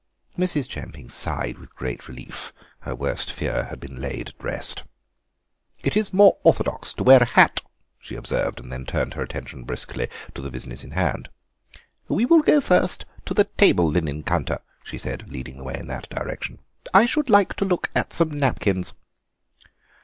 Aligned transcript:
Mrs. 0.35 0.67
Chemping 0.67 1.11
sighed 1.11 1.59
with 1.59 1.75
great 1.75 2.07
relief; 2.07 2.51
her 2.79 2.95
worst 2.95 3.31
fear 3.31 3.65
had 3.65 3.79
been 3.79 4.01
laid 4.01 4.29
at 4.29 4.43
rest. 4.43 4.81
"It 5.83 5.95
is 5.95 6.11
more 6.11 6.39
orthodox 6.41 6.91
to 6.95 7.03
wear 7.03 7.21
a 7.21 7.25
hat," 7.25 7.61
she 7.99 8.15
observed, 8.15 8.59
and 8.59 8.71
then 8.71 8.83
turned 8.83 9.13
her 9.13 9.21
attention 9.21 9.63
briskly 9.63 10.09
to 10.33 10.41
the 10.41 10.49
business 10.49 10.83
in 10.83 10.89
hand. 10.89 11.29
"We 12.07 12.25
will 12.25 12.41
go 12.41 12.59
first 12.61 13.05
to 13.25 13.35
the 13.35 13.43
table 13.45 13.85
linen 13.91 14.23
counter," 14.23 14.61
she 14.83 14.97
said, 14.97 15.29
leading 15.29 15.57
the 15.57 15.63
way 15.65 15.75
in 15.77 15.85
that 15.89 16.09
direction; 16.09 16.57
"I 16.95 17.05
should 17.05 17.29
like 17.29 17.53
to 17.57 17.65
look 17.65 17.91
at 17.93 18.11
some 18.11 18.29
napkins." 18.31 18.95